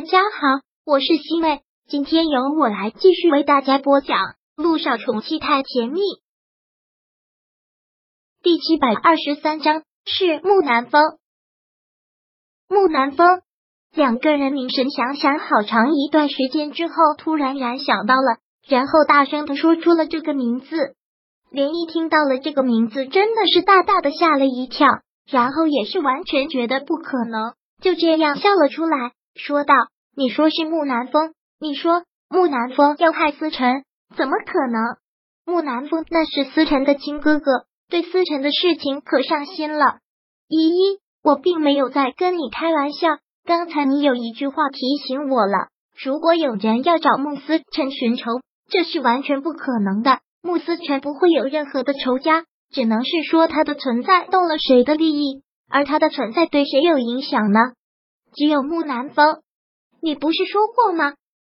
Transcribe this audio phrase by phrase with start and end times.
[0.00, 4.16] 大家好，我是西妹，今天由我来继续为大家播讲
[4.56, 6.00] 《路上宠妻太甜蜜》
[8.42, 11.02] 第七百二十三章，是木南风。
[12.66, 13.42] 木南风
[13.94, 20.96] 两个人凝神想想，好长一段时间之后，突然然想到了，然后大声的说出了这个名字。
[21.50, 24.88] 连一听到了这个名字，真的是大大的吓了一跳，
[25.30, 29.12] 然后也是完全觉得不可能，就这样笑了出来。
[29.34, 29.74] 说道
[30.16, 31.34] ：“你说是木南风？
[31.60, 33.84] 你说木南风要害思辰？
[34.16, 34.96] 怎么可能？
[35.44, 39.98] 木南风那是思辰的亲哥哥，对思辰的事情可上心了。
[40.48, 43.08] 依依，我并没有在跟你开玩笑。
[43.44, 45.68] 刚才你有一句话提醒我了，
[46.04, 48.24] 如果有人要找穆思辰寻仇，
[48.68, 50.20] 这是完全不可能的。
[50.42, 57.58] 穆思辰不会有任何的仇家，只能是说他的存在动了谁的利益，而他的存在对谁有影响呢？”
[58.34, 59.42] 只有木南风，
[60.00, 61.14] 你不是说过吗？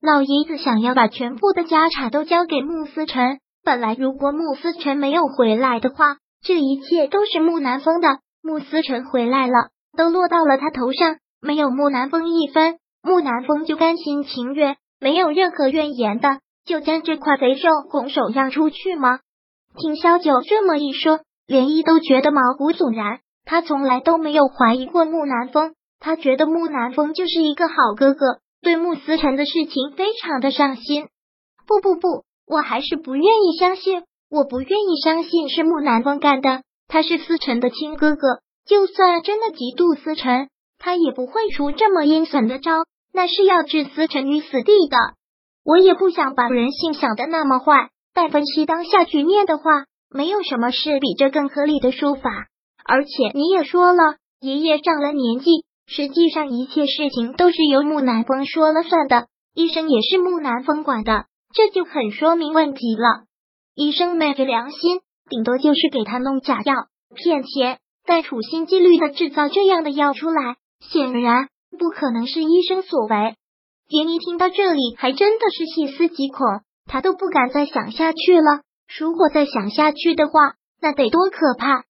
[0.00, 3.38] 老爷子想要把全部的家产都交给穆思辰。
[3.64, 8.18] 本来如果穆思辰没有回来的话，这一切都是木南风的。
[8.42, 19.20] 穆思辰回来了，都落到了他头上，没有木南风一分，木南风就甘心情愿，没有任何怨言的，就将这块肥肉拱手让出去吗？
[19.76, 23.20] 听萧九这么一说，连依都觉得毛骨悚然。
[23.44, 25.74] 他从来都没有怀疑过木南风。
[26.04, 31.06] 他觉得木南风就是一个好哥哥，对穆思辰的事情非常的上心。
[31.64, 36.64] 不不不，我还是不愿意相信，我不愿意相信是木南风干的。
[36.88, 42.72] 他是思辰的亲哥哥，就算真的嫉妒思辰，他也不会出这么阴损的招，
[43.12, 44.96] 那是要置思辰于死地的。
[45.64, 52.28] 我也不想把人性想的那么坏，但分析当下局面的话，没有什么事比这更合理的说法。
[52.84, 55.64] 而且你也说了，爷爷上了年纪。
[55.94, 63.24] 实际上，一切事情都是由木南风说了算的，医生也是木南风管的，这就很说明问题了。
[63.74, 66.74] 医生昧着良心，顶多就是给他弄假药
[67.14, 73.34] 骗钱，但处心积虑的制造这样的药出来，显然不可能是医生所为。
[73.90, 78.62] 杰尼听到这里，还真的是细思极恐，他都不敢再想下去了。
[78.98, 80.32] 如果再想下去的话，
[80.80, 81.84] 那得多可怕！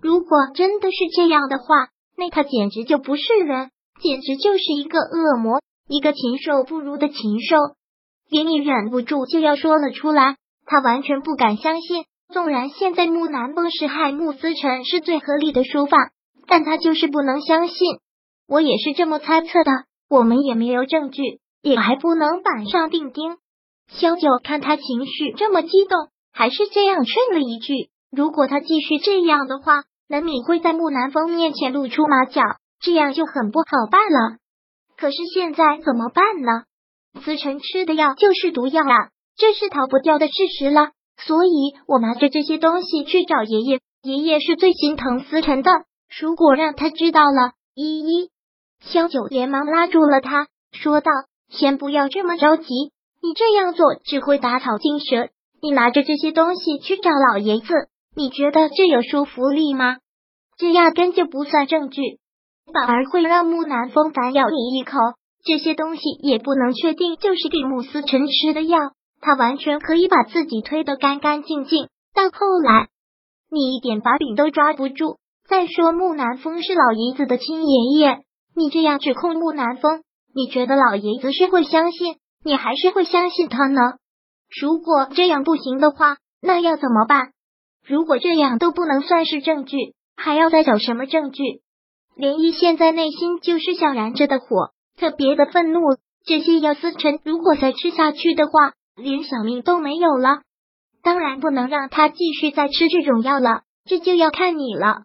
[0.00, 7.56] 如果真的是这样的话，那他简直就不是人，简直就是一个恶魔，一个禽兽不如的禽兽。
[8.28, 12.04] 连你忍不住就要说了出来，他完全不敢相信。
[12.32, 15.98] 纵然现在木南风是害穆思辰是最合理的说法，
[16.46, 17.76] 但他就是不能相信。
[18.48, 19.70] 我也是这么猜测的，
[20.08, 23.36] 我们也没有证据，也还不能板上钉钉。
[23.88, 29.84] 萧九看他情绪这么激动，还是这样劝了一句：如果他继续这样的话。
[30.12, 32.42] 难免会在木南风面前露出马脚，
[32.82, 34.36] 这样就很不好办了。
[34.98, 36.64] 可是现在怎么办呢？
[37.24, 39.08] 思辰吃的药就是毒药啊，
[39.38, 40.90] 这是逃不掉的事实了。
[41.16, 45.70] 所以我拿着这些东西去找爷爷，爷爷是最心疼思辰的。
[46.20, 48.28] 如果让他知道了，依依，
[48.84, 51.10] 萧九连忙拉住了他，说道
[51.48, 52.66] ：“先不要这么着急，
[53.22, 55.30] 你这样做只会打草惊蛇。
[55.62, 57.72] 你拿着这些东西去找老爷子。”
[58.14, 59.96] 你觉得这有说服力吗？
[60.56, 62.18] 这压根就不算证据，
[62.72, 64.98] 反而会让木南风反咬你一口。
[65.44, 68.78] 这些东西也不能确定就是给穆思辰吃的药，
[69.20, 71.88] 他完全可以把自己推得干干净净。
[72.14, 72.88] 到后来，
[73.50, 75.18] 你一点把柄都抓不住。
[75.48, 78.20] 再说木南风是老爷子的亲爷爷，
[78.54, 80.02] 你这样指控木南风，
[80.34, 82.16] 你觉得老爷子是会相信？
[82.44, 83.80] 你还是会相信他呢？
[84.60, 87.32] 如果这样不行的话，那要怎么办？
[87.84, 91.62] 如果这样都不能算是证据，还要再找什么证据？
[92.16, 95.80] 涟漪现在内心就是像燃着的火，特别的愤怒。
[96.24, 100.42] 这些药思辰如果再吃下去的话，连小命都没有了。
[101.02, 105.02] 当然不能让他继续再吃这种药了，这就要看你了。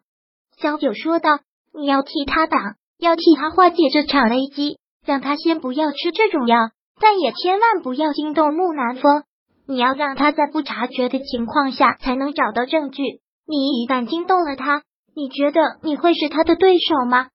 [0.58, 1.40] 小九说道
[1.74, 6.58] ：“你要替他挡，要替他化解这场危机，让他先不要吃这种药，
[7.00, 9.24] 但也千万不要惊动木南风。”
[9.70, 13.04] 你要让他在不察觉的情况下才能找到证据。
[13.46, 14.84] 你一旦惊动了他，
[15.18, 17.30] 你觉得你会是他的对手吗？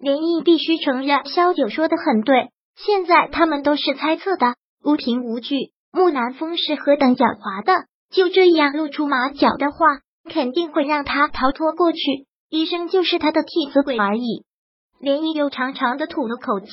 [0.00, 2.48] 连毅必须承认，萧九说的很对。
[2.74, 5.70] 现在他们都是猜测的，无凭无据。
[5.92, 11.98] 木南风是何等狡猾的，就这样露出马脚的话，肯定会让他逃脱过去。
[12.48, 14.44] 医生就是他的替死鬼而已。
[14.98, 16.68] 连毅又长长的吐了口气，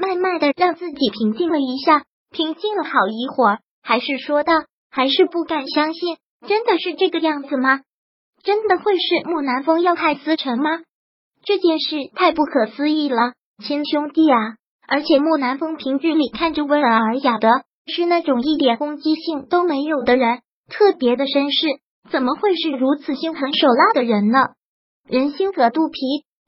[0.00, 3.58] 慢慢的让自己平静了一下，平静了好一会儿。
[3.82, 4.52] 还是说道，
[4.88, 6.16] 还是不敢相信，
[6.46, 7.80] 真的是这个样子吗？
[8.46, 10.78] 真的会是木南风要害思辰吗？
[11.44, 14.54] 这件事太不可思议了，亲兄弟啊！
[14.86, 24.38] 而且木南风平日里看着温文尔雅的，是那种一点攻击性都没有的人，特别的绅士，怎么会是如此心狠手辣的人呢？
[25.08, 25.98] 人心隔肚皮，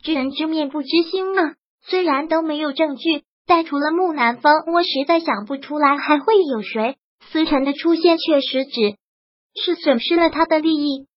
[0.04, 1.54] 知人知面不知心啊！
[1.84, 6.94] 虽然都没有证据，但除了木南风，我实在想不出来还会有谁。
[7.32, 8.94] 思辰的出现确实只
[9.60, 11.07] 是损失了他的利益。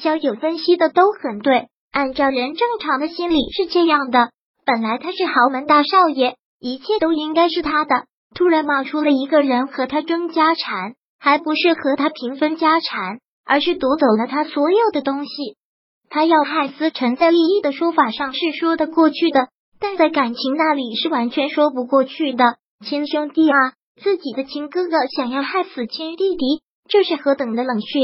[0.00, 4.30] 肖九分析的都很对，按照人正常的心理是这样的：
[4.64, 8.04] 本来他是豪门大少爷，一切都应该是他的，
[8.34, 15.30] 突然冒出了一个人和他争家产，还不是和他平分家产，而是夺走了他所有的东西。
[16.10, 19.48] 他要害思辰，在利益的说法上是说得过去的。
[19.80, 22.56] 但在感情那里是完全说不过去的，
[22.86, 27.98] 亲兄弟啊，自己的亲哥哥想要害死亲弟弟，这是何等的冷血！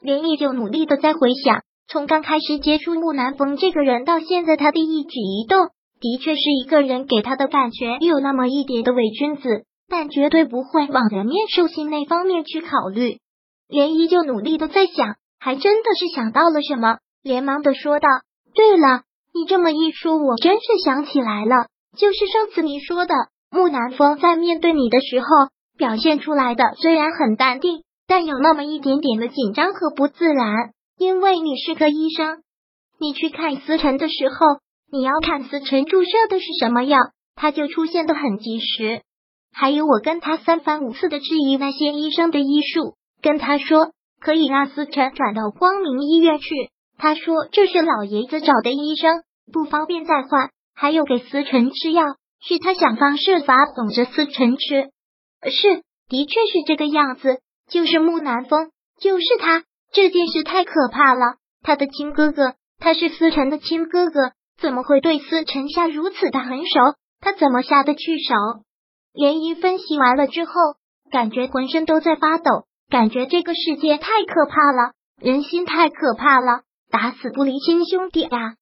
[0.00, 5.68] 连毅就努力的在回想，从刚开始接触木南风这个人到现在他的一举一动，
[6.00, 13.18] 的确是一个人给他的感觉有那么一点的伪君子，但绝对不会往人面兽心那方面去考虑。
[13.68, 18.08] 连依就努力的在想，还真的是想到了什么，连忙的说道
[18.54, 19.02] ：“对了。”
[19.36, 21.66] 你这么一说，我真是想起来了，
[21.98, 23.14] 就是上次你说的，
[23.50, 25.26] 木南风在面对你的时候
[25.76, 30.70] 表现出来的虽然很淡定，但有那么一点点的紧张和不自然。
[30.98, 32.42] 因为你是个医生，
[32.98, 34.36] 你去看思辰的时候，
[34.90, 36.98] 你要看思辰注射的是什么药，
[37.34, 39.02] 他就出现的很及时。
[39.52, 49.22] 还有我跟他三番五次的质疑那些医生的医术，跟他说可以让思辰转到光明医院去，他说这是老爷子找的医生。
[49.52, 52.02] 不方便再换，还有给思辰吃药，
[52.40, 54.90] 是他想方设法哄着思辰吃。
[55.48, 58.70] 是，的确是这个样子，就是木南风，
[59.00, 59.64] 就是他。
[59.92, 66.80] 这件事太可怕了，他的亲哥哥，他是思辰的亲哥哥，怎么会对思辰下如此的狠手？
[67.20, 68.34] 他怎么下得去手？
[69.12, 70.52] 连一分析完了之后，
[71.10, 78.56] 感觉浑身都在发抖，感觉这个世界太可怕了，人心太可怕了，打死不离亲兄弟啊！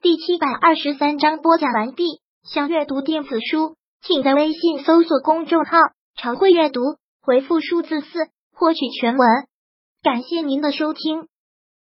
[0.00, 2.04] 第七百二十三章播讲完毕。
[2.44, 5.76] 想阅读电子书，请在微信搜索公众号
[6.18, 6.80] “常会阅读”，
[7.22, 8.06] 回复数字四
[8.52, 9.28] 获取全文。
[10.02, 11.28] 感谢您的收听。